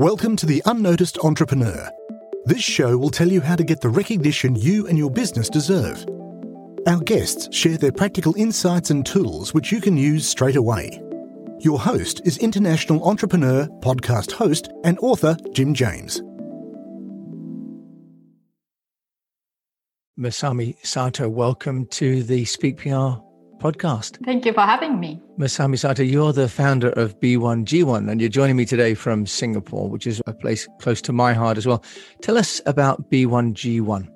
[0.00, 1.90] Welcome to The Unnoticed Entrepreneur.
[2.46, 6.06] This show will tell you how to get the recognition you and your business deserve.
[6.86, 11.02] Our guests share their practical insights and tools which you can use straight away.
[11.58, 16.22] Your host is international entrepreneur, podcast host, and author Jim James.
[20.18, 23.20] Masami Sato, welcome to the Speak PR
[23.60, 24.24] podcast.
[24.24, 25.20] Thank you for having me.
[25.38, 30.06] Masami Sato, you're the founder of B1G1, and you're joining me today from Singapore, which
[30.06, 31.84] is a place close to my heart as well.
[32.22, 34.08] Tell us about B1G1.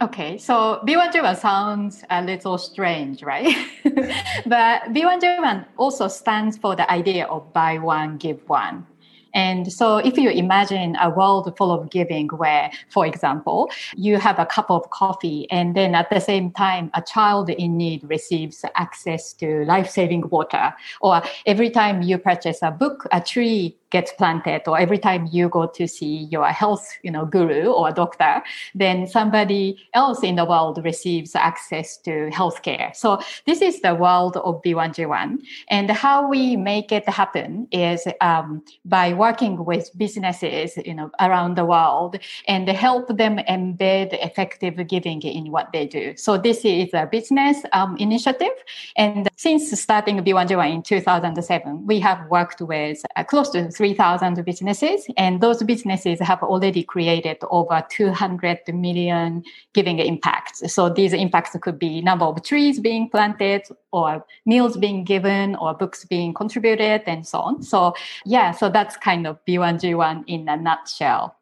[0.00, 3.52] Okay, so B1G1 sounds a little strange, right?
[3.84, 8.86] but B1G1 also stands for the idea of buy one, give one.
[9.34, 14.38] And so if you imagine a world full of giving where, for example, you have
[14.38, 18.64] a cup of coffee and then at the same time a child in need receives
[18.74, 20.74] access to life-saving water.
[21.00, 25.48] Or every time you purchase a book, a tree gets planted or every time you
[25.48, 28.42] go to see your health you know guru or doctor
[28.74, 32.94] then somebody else in the world receives access to healthcare.
[32.94, 38.62] So this is the world of b1g1 and how we make it happen is um,
[38.84, 45.22] by working with businesses you know around the world and help them embed effective giving
[45.22, 46.14] in what they do.
[46.16, 48.56] So this is a business um, initiative.
[48.96, 55.06] And since starting b1g1 in 2007 we have worked with uh, close to 3,000 businesses,
[55.16, 60.70] and those businesses have already created over 200 million giving impacts.
[60.70, 63.62] So these impacts could be number of trees being planted,
[63.92, 67.62] or meals being given, or books being contributed, and so on.
[67.62, 67.94] So
[68.26, 71.36] yeah, so that's kind of B1G1 in a nutshell.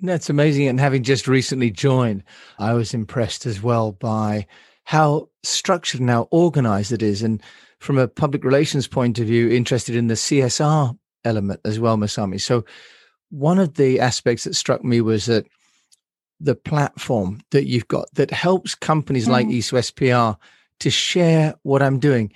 [0.00, 0.68] That's amazing.
[0.68, 2.22] And having just recently joined,
[2.58, 4.46] I was impressed as well by
[4.84, 7.22] how structured and how organized it is.
[7.22, 7.42] And
[7.80, 10.96] from a public relations point of view, interested in the CSR
[11.28, 12.40] element as well, Masami.
[12.40, 12.64] So
[13.30, 15.46] one of the aspects that struck me was that
[16.40, 19.32] the platform that you've got that helps companies mm.
[19.32, 20.32] like East West PR
[20.80, 22.32] to share what I'm doing.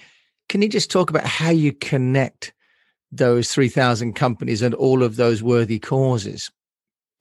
[0.48, 2.52] Can you just talk about how you connect
[3.10, 6.50] those 3,000 companies and all of those worthy causes?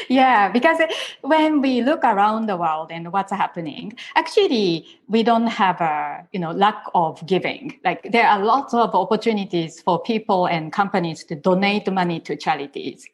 [0.10, 0.80] Yeah, because
[1.22, 6.40] when we look around the world and what's happening, actually we don't have a you
[6.40, 7.80] know lack of giving.
[7.84, 13.06] Like there are lots of opportunities for people and companies to donate money to charities.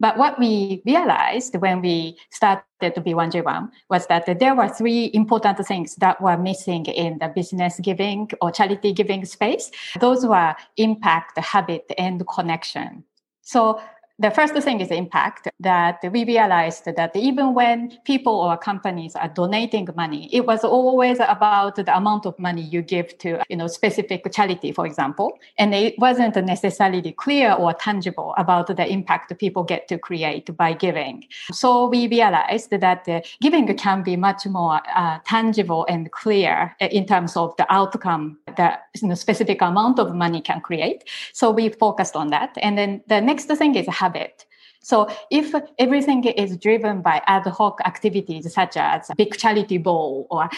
[0.00, 5.64] But what we realized when we started to b1g1 was that there were three important
[5.66, 9.70] things that were missing in the business giving or charity giving space.
[10.00, 13.04] Those were impact, habit, and connection.
[13.42, 13.80] So
[14.18, 19.28] the first thing is impact that we realized that even when people or companies are
[19.28, 23.68] donating money, it was always about the amount of money you give to, you know,
[23.68, 25.38] specific charity, for example.
[25.56, 30.72] And it wasn't necessarily clear or tangible about the impact people get to create by
[30.72, 31.24] giving.
[31.52, 37.36] So we realized that giving can be much more uh, tangible and clear in terms
[37.36, 41.04] of the outcome that you know, specific amount of money can create.
[41.32, 42.56] So we focused on that.
[42.60, 44.46] And then the next thing is habit.
[44.80, 50.26] So if everything is driven by ad hoc activities such as a big charity ball
[50.30, 50.48] or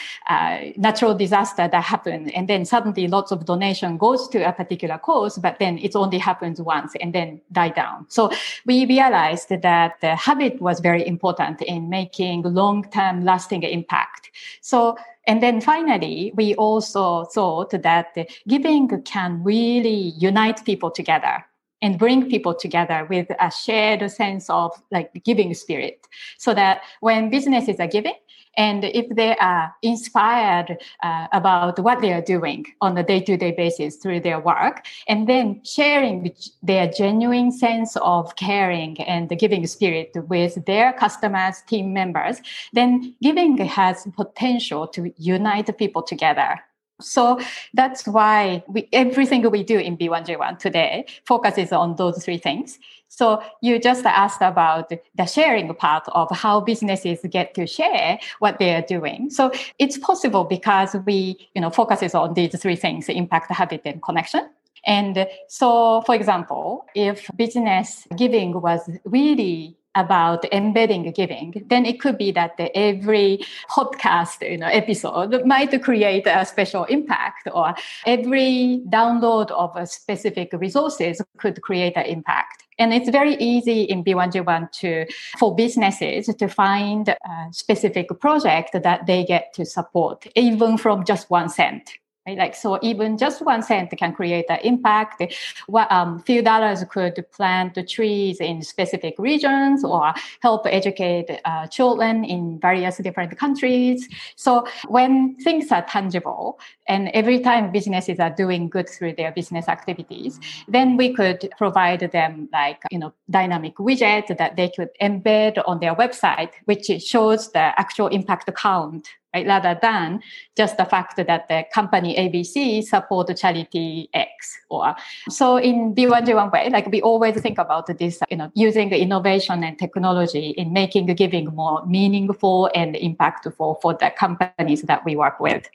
[0.76, 5.38] natural disaster that happened, and then suddenly lots of donation goes to a particular cause,
[5.38, 8.06] but then it only happens once and then die down.
[8.08, 8.30] So
[8.66, 14.30] we realized that the habit was very important in making long-term lasting impact.
[14.60, 14.96] So
[15.26, 18.16] and then finally, we also thought that
[18.48, 21.44] giving can really unite people together
[21.82, 26.06] and bring people together with a shared sense of like giving spirit.
[26.38, 28.14] So that when businesses are giving
[28.56, 33.96] and if they are inspired uh, about what they are doing on a day-to-day basis
[33.96, 40.10] through their work and then sharing their genuine sense of caring and the giving spirit
[40.28, 42.40] with their customers team members
[42.72, 46.60] then giving has potential to unite people together
[47.00, 47.40] so
[47.74, 52.78] that's why we, everything we do in B1G1 today focuses on those three things.
[53.08, 58.58] So you just asked about the sharing part of how businesses get to share what
[58.58, 59.30] they are doing.
[59.30, 64.00] So it's possible because we, you know, focuses on these three things, impact, habit, and
[64.00, 64.48] connection.
[64.86, 72.16] And so, for example, if business giving was really about embedding giving, then it could
[72.16, 73.40] be that every
[73.70, 77.74] podcast you know, episode might create a special impact, or
[78.06, 82.64] every download of a specific resources could create an impact.
[82.78, 85.06] And it's very easy in B1G1 to,
[85.38, 87.16] for businesses to find a
[87.50, 91.99] specific project that they get to support, even from just one cent.
[92.26, 92.36] Right?
[92.36, 95.22] Like so, even just one cent can create an impact.
[95.68, 100.12] What um, few dollars could plant the trees in specific regions or
[100.42, 104.06] help educate uh, children in various different countries.
[104.36, 109.66] So when things are tangible, and every time businesses are doing good through their business
[109.66, 110.38] activities,
[110.68, 115.80] then we could provide them like you know dynamic widget that they could embed on
[115.80, 119.46] their website, which shows the actual impact count right?
[119.46, 120.20] Rather than
[120.56, 124.94] just the fact that the company ABC support charity X or
[125.28, 129.78] so in B1G1 way, like we always think about this, you know, using innovation and
[129.78, 135.68] technology in making giving more meaningful and impactful for the companies that we work with.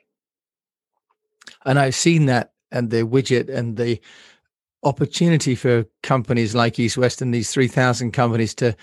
[1.65, 3.99] And I've seen that and the widget and the
[4.83, 8.75] opportunity for companies like East West and these 3,000 companies to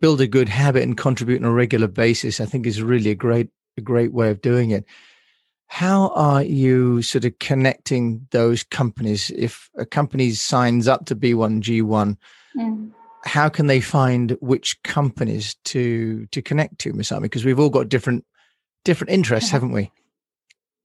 [0.00, 3.14] build a good habit and contribute on a regular basis, I think is really a
[3.14, 4.84] great a great way of doing it.
[5.68, 9.30] How are you sort of connecting those companies?
[9.36, 12.16] If a company signs up to B1G1,
[12.56, 12.90] mm.
[13.24, 17.22] how can they find which companies to to connect to, Masami?
[17.22, 18.24] Because we've all got different
[18.84, 19.90] different interests, haven't we?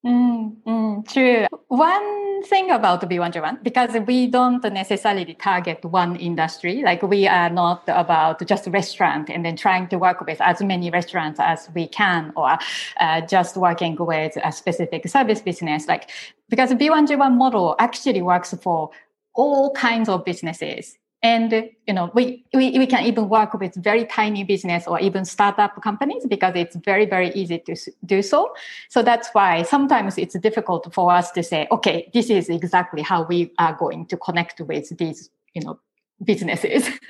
[0.06, 1.48] Mm, mm, true.
[1.70, 7.84] One thing about B1G1, because we don't necessarily target one industry, like we are not
[7.88, 12.32] about just restaurant and then trying to work with as many restaurants as we can,
[12.36, 12.58] or
[13.00, 15.88] uh, just working with a specific service business.
[15.88, 16.10] Like,
[16.50, 18.92] because B1G1 model actually works for
[19.34, 24.06] all kinds of businesses and you know, we, we, we can even work with very
[24.06, 27.76] tiny business or even startup companies because it's very, very easy to
[28.06, 28.54] do so.
[28.90, 33.24] So that's why sometimes it's difficult for us to say, okay, this is exactly how
[33.24, 35.80] we are going to connect with these, you know,
[36.22, 36.90] businesses.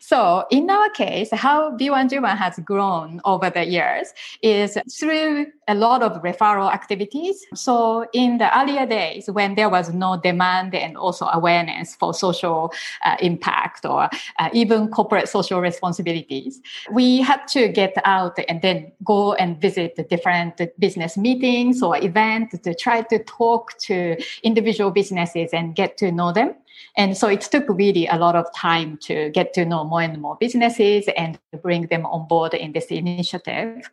[0.00, 4.12] So in our case, how B1G1 has grown over the years
[4.42, 7.44] is through a lot of referral activities.
[7.54, 12.72] So in the earlier days when there was no demand and also awareness for social
[13.04, 16.60] uh, impact or uh, even corporate social responsibilities,
[16.90, 21.96] we had to get out and then go and visit the different business meetings or
[21.96, 26.54] events to try to talk to individual businesses and get to know them.
[26.96, 30.20] And so it took really a lot of time to get to know more and
[30.20, 33.90] more businesses and bring them on board in this initiative.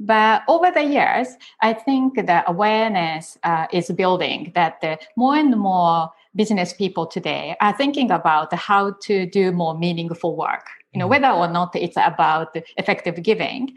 [0.00, 1.28] But over the years,
[1.60, 7.56] I think the awareness uh, is building that the more and more business people today
[7.60, 10.66] are thinking about how to do more meaningful work.
[10.92, 11.22] You know, mm-hmm.
[11.22, 13.76] whether or not it's about effective giving,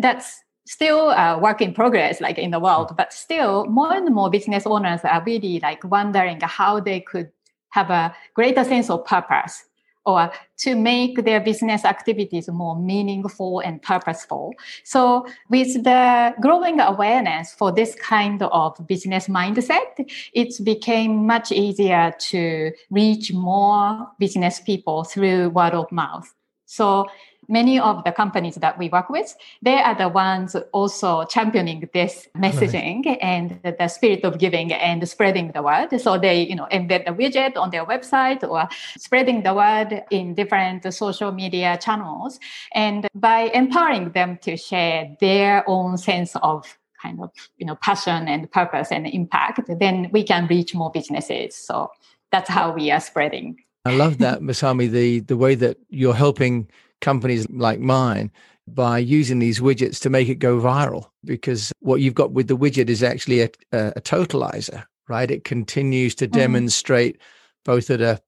[0.00, 2.96] that's still a work in progress like in the world mm-hmm.
[2.96, 7.28] but still more and more business owners are really like wondering how they could
[7.70, 9.64] have a greater sense of purpose
[10.06, 14.54] or to make their business activities more meaningful and purposeful.
[14.84, 22.12] So with the growing awareness for this kind of business mindset, it became much easier
[22.18, 26.32] to reach more business people through word of mouth.
[26.66, 27.06] So
[27.50, 32.28] many of the companies that we work with, they are the ones also championing this
[32.36, 33.18] messaging right.
[33.20, 36.00] and the spirit of giving and spreading the word.
[36.00, 40.34] So they, you know, embed the widget on their website or spreading the word in
[40.34, 42.38] different social media channels.
[42.74, 48.28] And by empowering them to share their own sense of kind of, you know, passion
[48.28, 51.56] and purpose and impact, then we can reach more businesses.
[51.56, 51.90] So
[52.30, 53.56] that's how we are spreading.
[53.84, 56.68] I love that, Masami, the the way that you're helping
[57.00, 58.30] companies like mine
[58.74, 62.56] by using these widgets to make it go viral because what you've got with the
[62.56, 66.38] widget is actually a, a, a totalizer right it continues to mm-hmm.
[66.38, 67.18] demonstrate
[67.64, 68.20] both at a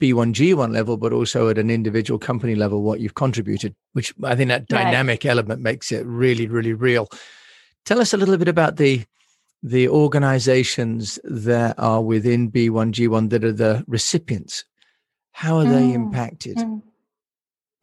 [0.00, 4.48] b1g1 level but also at an individual company level what you've contributed which i think
[4.48, 5.30] that dynamic right.
[5.30, 7.08] element makes it really really real
[7.84, 9.04] tell us a little bit about the
[9.62, 14.64] the organizations that are within b1g1 that are the recipients
[15.32, 15.70] how are mm.
[15.70, 16.80] they impacted mm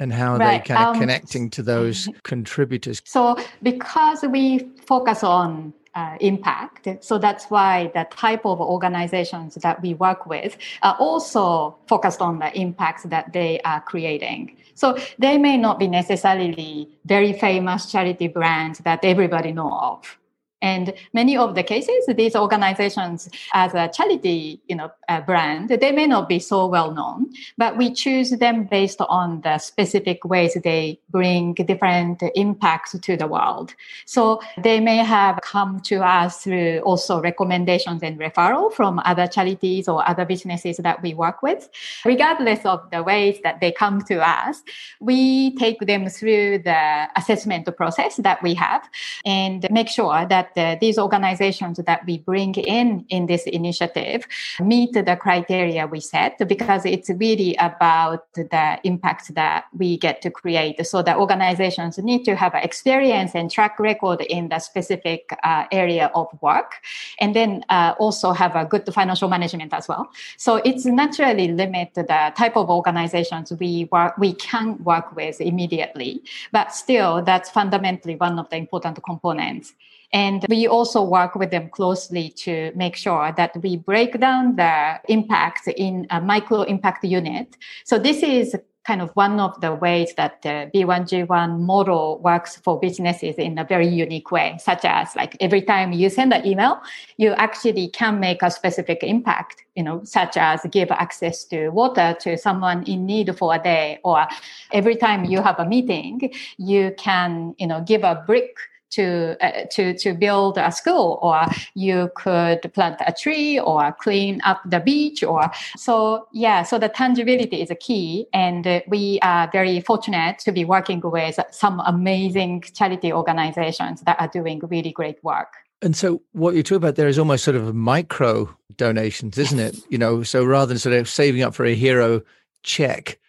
[0.01, 0.65] and how are right.
[0.65, 3.01] they kind of um, connecting to those contributors?
[3.05, 9.79] So, because we focus on uh, impact, so that's why the type of organizations that
[9.81, 14.58] we work with are also focused on the impacts that they are creating.
[14.74, 20.17] So, they may not be necessarily very famous charity brands that everybody know of
[20.61, 25.91] and many of the cases, these organizations as a charity, you know, uh, brand, they
[25.91, 30.57] may not be so well known, but we choose them based on the specific ways
[30.63, 33.73] they bring different impacts to the world.
[34.05, 39.87] So they may have come to us through also recommendations and referral from other charities
[39.87, 41.69] or other businesses that we work with.
[42.05, 44.61] Regardless of the ways that they come to us,
[44.99, 48.87] we take them through the assessment process that we have
[49.25, 54.25] and make sure that uh, these organizations that we bring in in this initiative
[54.60, 60.29] meet the criteria we set because it's really about the impact that we get to
[60.29, 60.86] create.
[60.86, 66.12] So the organizations need to have experience and track record in the specific uh, area
[66.15, 66.75] of work,
[67.20, 70.10] and then uh, also have a good financial management as well.
[70.38, 76.24] So it's naturally limit the type of organizations we work we can work with immediately,
[76.51, 79.74] but still that's fundamentally one of the important components.
[80.13, 84.99] And we also work with them closely to make sure that we break down the
[85.07, 87.55] impact in a micro impact unit.
[87.85, 92.79] So this is kind of one of the ways that the B1G1 model works for
[92.79, 96.81] businesses in a very unique way, such as like every time you send an email,
[97.17, 102.15] you actually can make a specific impact, you know, such as give access to water
[102.21, 104.25] to someone in need for a day, or
[104.71, 108.57] every time you have a meeting, you can, you know, give a brick
[108.91, 114.41] to uh, to to build a school or you could plant a tree or clean
[114.43, 119.19] up the beach or so yeah so the tangibility is a key and uh, we
[119.21, 124.91] are very fortunate to be working with some amazing charity organizations that are doing really
[124.91, 129.38] great work and so what you're talking about there is almost sort of micro donations
[129.38, 129.74] isn't yes.
[129.74, 132.21] it you know so rather than sort of saving up for a hero
[132.63, 133.19] check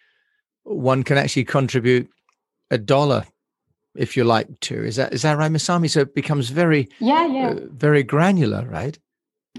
[0.63, 2.09] one can actually contribute
[2.71, 3.25] a dollar
[3.95, 4.83] if you like to.
[4.83, 5.89] Is that is that right, Masami?
[5.89, 8.97] So it becomes very yeah yeah uh, very granular, right?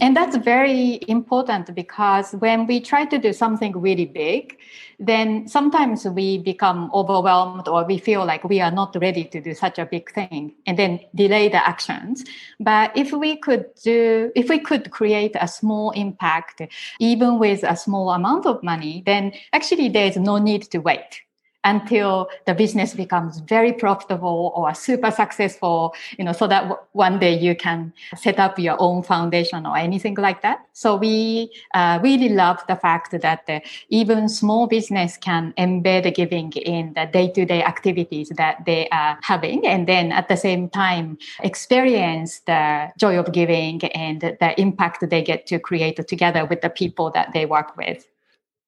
[0.00, 4.58] And that's very important because when we try to do something really big,
[4.98, 9.54] then sometimes we become overwhelmed or we feel like we are not ready to do
[9.54, 12.24] such a big thing and then delay the actions.
[12.58, 16.60] But if we could do, if we could create a small impact,
[16.98, 21.20] even with a small amount of money, then actually there's no need to wait
[21.64, 27.18] until the business becomes very profitable or super successful, you know, so that w- one
[27.18, 30.66] day you can set up your own foundation or anything like that.
[30.72, 36.52] So we uh, really love the fact that uh, even small business can embed giving
[36.52, 42.40] in the day-to-day activities that they are having, and then at the same time experience
[42.40, 47.10] the joy of giving and the impact they get to create together with the people
[47.10, 48.06] that they work with.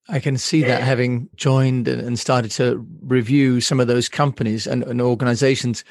[0.08, 4.84] I can see that having joined and started to review some of those companies and,
[4.84, 5.84] and organizations.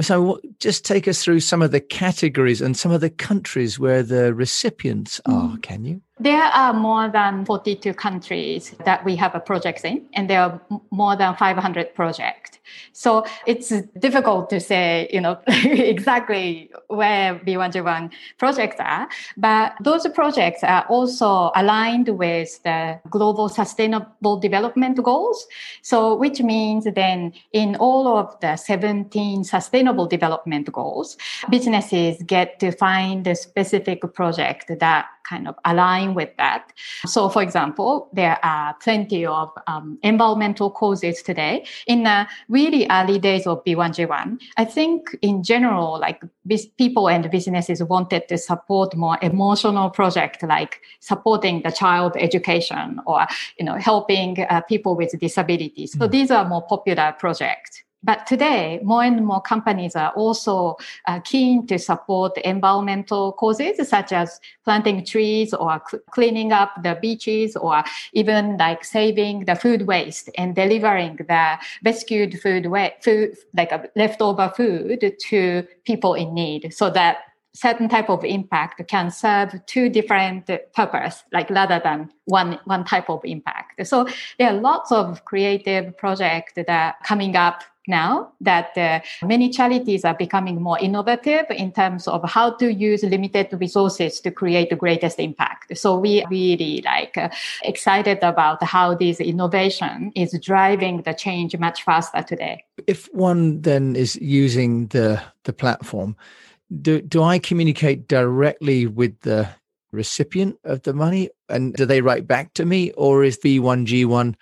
[0.00, 4.02] So, just take us through some of the categories and some of the countries where
[4.02, 5.62] the recipients are, mm.
[5.62, 6.02] can you?
[6.20, 10.60] There are more than 42 countries that we have a project in, and there are
[10.90, 12.58] more than 500 projects.
[12.92, 20.62] So it's difficult to say, you know, exactly where B1G1 projects are, but those projects
[20.64, 25.46] are also aligned with the global sustainable development goals.
[25.82, 31.16] So which means then in all of the 17 sustainable development goals,
[31.50, 36.72] businesses get to find a specific project that kind of align with that.
[37.06, 41.66] So, for example, there are plenty of um, environmental causes today.
[41.86, 46.22] In the really early days of B1G1, I think in general, like
[46.78, 53.26] people and businesses wanted to support more emotional projects like supporting the child education or
[53.58, 55.92] you know helping uh, people with disabilities.
[55.92, 56.10] So mm.
[56.10, 57.82] these are more popular projects.
[58.02, 60.76] But today, more and more companies are also
[61.06, 66.96] uh, keen to support environmental causes such as planting trees or cl- cleaning up the
[67.00, 73.36] beaches or even like saving the food waste and delivering the rescued food, wa- food
[73.56, 77.18] like a leftover food to people in need so that
[77.54, 83.10] certain type of impact can serve two different purpose, like rather than one one type
[83.10, 83.84] of impact.
[83.86, 84.06] So
[84.38, 90.04] there are lots of creative projects that are coming up now that uh, many charities
[90.04, 94.76] are becoming more innovative in terms of how to use limited resources to create the
[94.76, 95.76] greatest impact.
[95.76, 97.30] So we really like uh,
[97.62, 102.64] excited about how this innovation is driving the change much faster today.
[102.86, 106.16] If one then is using the the platform,
[106.82, 109.48] do do I communicate directly with the
[109.90, 114.34] recipient of the money and do they write back to me or is B1G1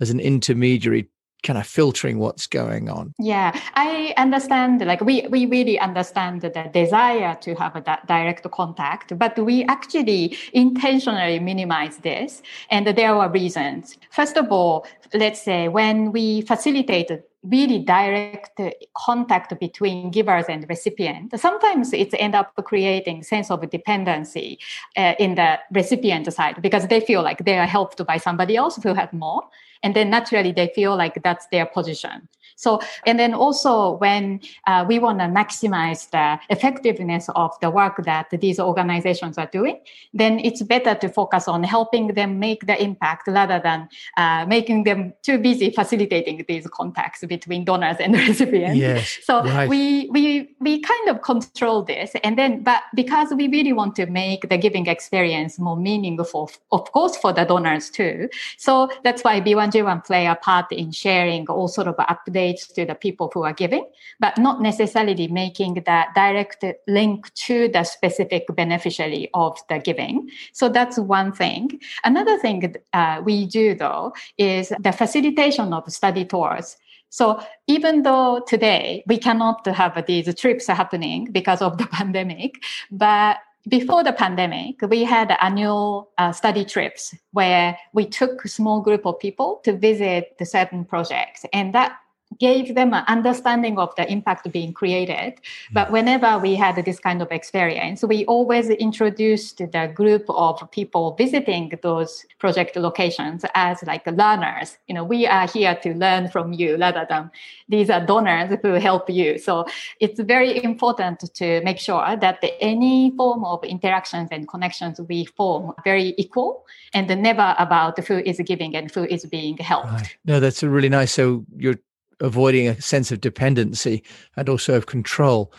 [0.00, 1.08] as an intermediary
[1.46, 3.14] kind of filtering what's going on.
[3.18, 9.16] Yeah i understand like we we really understand the desire to have a direct contact
[9.18, 13.96] but we actually intentionally minimize this and there are reasons.
[14.10, 17.10] First of all let's say when we facilitate
[17.44, 18.60] really direct
[19.06, 24.58] contact between givers and recipient sometimes it's end up creating sense of dependency
[24.96, 28.76] uh, in the recipient side because they feel like they are helped by somebody else
[28.82, 29.42] who have more
[29.82, 34.84] and then naturally they feel like that's their position so, and then also when uh,
[34.88, 39.80] we want to maximize the effectiveness of the work that these organizations are doing,
[40.14, 44.84] then it's better to focus on helping them make the impact rather than uh, making
[44.84, 48.78] them too busy facilitating these contacts between donors and recipients.
[48.78, 49.68] Yes, so right.
[49.68, 54.06] we we we kind of control this, and then but because we really want to
[54.06, 58.28] make the giving experience more meaningful, of course, for the donors too.
[58.56, 62.94] So that's why B1G1 play a part in sharing all sort of updates to the
[62.94, 63.84] people who are giving,
[64.20, 70.28] but not necessarily making that direct link to the specific beneficiary of the giving.
[70.52, 71.80] So that's one thing.
[72.04, 76.76] Another thing uh, we do though is the facilitation of study tours.
[77.08, 83.38] So even though today we cannot have these trips happening because of the pandemic, but
[83.68, 89.04] before the pandemic, we had annual uh, study trips where we took a small group
[89.06, 91.44] of people to visit the certain projects.
[91.52, 91.96] And that
[92.38, 95.34] gave them an understanding of the impact being created.
[95.72, 95.92] But mm.
[95.92, 101.72] whenever we had this kind of experience, we always introduced the group of people visiting
[101.82, 104.76] those project locations as like learners.
[104.88, 107.30] You know, we are here to learn from you rather than
[107.68, 109.38] these are donors who help you.
[109.38, 109.66] So
[110.00, 115.70] it's very important to make sure that any form of interactions and connections we form
[115.70, 119.92] are very equal and never about who is giving and who is being helped.
[119.92, 120.16] Right.
[120.24, 121.12] No, that's really nice.
[121.12, 121.78] So you're
[122.20, 124.02] avoiding a sense of dependency
[124.36, 125.52] and also of control.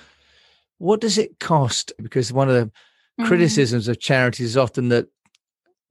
[0.78, 1.92] What does it cost?
[2.02, 3.26] Because one of the mm-hmm.
[3.26, 5.08] criticisms of charities is often that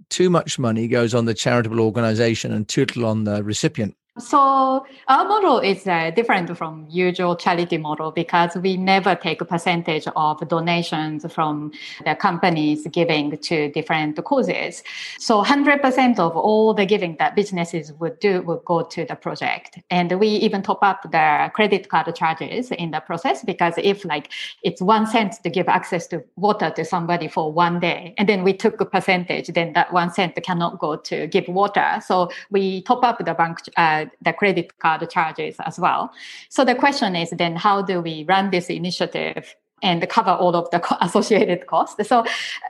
[0.09, 3.97] too much money goes on the charitable organization and too little on the recipient.
[4.19, 9.45] So our model is uh, different from usual charity model because we never take a
[9.45, 14.83] percentage of donations from the companies giving to different causes.
[15.19, 19.81] So 100% of all the giving that businesses would do would go to the project.
[19.91, 24.31] And we even top up the credit card charges in the process because if like
[24.63, 28.45] it's one cent to give access to water to somebody for one day, and then
[28.45, 32.01] we took a percentage, then that one cent cannot go to give water.
[32.03, 36.13] So we top up the bank uh, the credit card charges as well.
[36.49, 40.71] So the question is then how do we run this initiative and cover all of
[40.71, 42.09] the associated costs.
[42.09, 42.25] So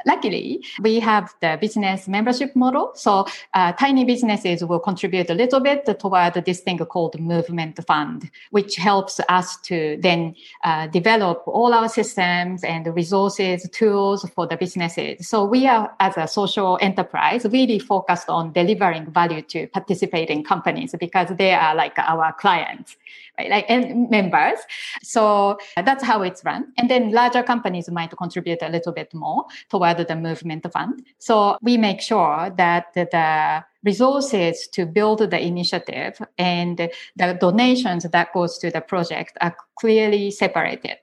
[0.07, 2.93] luckily, we have the business membership model.
[2.95, 8.31] So uh, tiny businesses will contribute a little bit toward this thing called movement fund,
[8.51, 14.57] which helps us to then uh, develop all our systems and resources, tools for the
[14.57, 15.29] businesses.
[15.29, 20.95] So we are, as a social enterprise, really focused on delivering value to participating companies
[20.99, 22.97] because they are like our clients
[23.39, 23.51] right?
[23.51, 24.59] Like and members.
[25.03, 26.73] So uh, that's how it's run.
[26.79, 31.03] And then larger companies might contribute a little bit more toward the movement fund.
[31.19, 38.33] So we make sure that the resources to build the initiative and the donations that
[38.35, 40.99] goes to the project are clearly separated.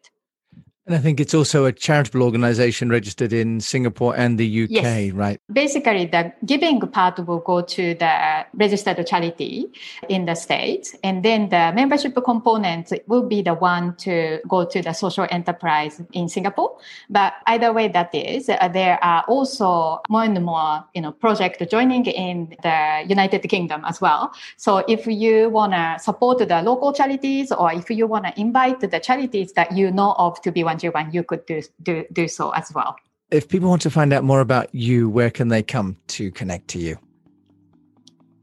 [0.85, 5.13] And I think it's also a charitable organization registered in Singapore and the UK, yes.
[5.13, 5.39] right?
[5.51, 9.67] Basically, the giving part will go to the registered charity
[10.09, 10.93] in the States.
[11.01, 16.01] And then the membership component will be the one to go to the social enterprise
[16.11, 16.77] in Singapore.
[17.09, 21.65] But either way that is, uh, there are also more and more, you know, projects
[21.71, 24.33] joining in the United Kingdom as well.
[24.57, 28.81] So if you want to support the local charities or if you want to invite
[28.81, 32.05] the charities that you know of to be one you and you could do, do,
[32.11, 32.95] do so as well.
[33.31, 36.67] If people want to find out more about you, where can they come to connect
[36.69, 36.97] to you?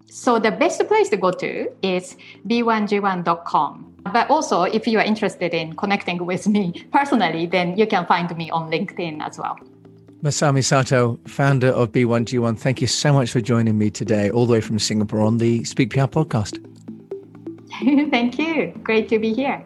[0.07, 2.16] So the best place to go to is
[2.47, 3.87] b1g1.com.
[4.12, 8.35] But also, if you are interested in connecting with me personally, then you can find
[8.37, 9.57] me on LinkedIn as well.
[10.23, 14.53] Masami Sato, founder of B1G1, thank you so much for joining me today, all the
[14.53, 16.59] way from Singapore on the Speak PR podcast.
[18.11, 18.75] thank you.
[18.83, 19.64] Great to be here.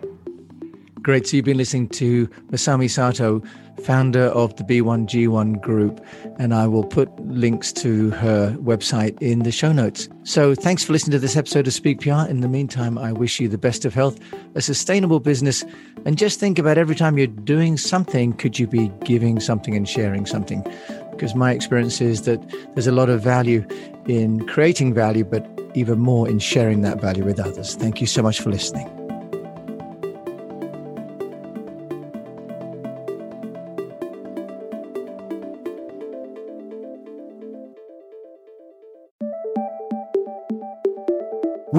[1.04, 1.26] Great.
[1.26, 3.42] So you've been listening to Masami Sato,
[3.82, 6.02] founder of the B1G1 group,
[6.38, 10.08] and I will put links to her website in the show notes.
[10.22, 12.26] So thanks for listening to this episode of Speak PR.
[12.26, 14.18] In the meantime, I wish you the best of health,
[14.54, 15.62] a sustainable business,
[16.06, 19.86] and just think about every time you're doing something, could you be giving something and
[19.86, 20.66] sharing something?
[21.10, 22.40] Because my experience is that
[22.72, 23.62] there's a lot of value
[24.06, 27.74] in creating value, but even more in sharing that value with others.
[27.74, 29.03] Thank you so much for listening.